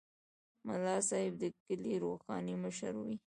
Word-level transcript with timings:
ملا 0.67 0.95
صاحب 1.09 1.33
د 1.41 1.43
کلي 1.65 1.93
روحاني 2.03 2.55
مشر 2.63 2.93
وي. 3.03 3.15